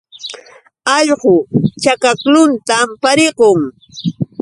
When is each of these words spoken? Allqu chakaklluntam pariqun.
Allqu 0.97 1.33
chakaklluntam 1.81 2.87
pariqun. 3.01 3.59